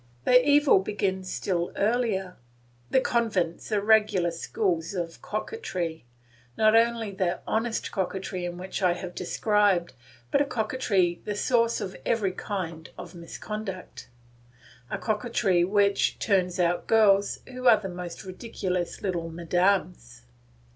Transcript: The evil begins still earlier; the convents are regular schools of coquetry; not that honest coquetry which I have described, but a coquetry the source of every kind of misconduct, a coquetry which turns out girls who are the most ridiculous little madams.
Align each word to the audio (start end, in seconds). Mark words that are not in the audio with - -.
The 0.25 0.43
evil 0.43 0.79
begins 0.79 1.31
still 1.31 1.71
earlier; 1.75 2.35
the 2.89 2.99
convents 2.99 3.71
are 3.71 3.79
regular 3.83 4.31
schools 4.31 4.95
of 4.95 5.21
coquetry; 5.21 6.05
not 6.57 6.71
that 6.71 7.43
honest 7.45 7.91
coquetry 7.91 8.49
which 8.49 8.81
I 8.81 8.93
have 8.95 9.13
described, 9.13 9.93
but 10.31 10.41
a 10.41 10.45
coquetry 10.45 11.21
the 11.25 11.35
source 11.35 11.79
of 11.81 11.95
every 12.03 12.31
kind 12.31 12.89
of 12.97 13.13
misconduct, 13.13 14.07
a 14.89 14.97
coquetry 14.97 15.63
which 15.63 16.17
turns 16.17 16.59
out 16.59 16.87
girls 16.87 17.41
who 17.49 17.67
are 17.67 17.77
the 17.77 17.87
most 17.87 18.23
ridiculous 18.25 19.03
little 19.03 19.29
madams. 19.29 20.23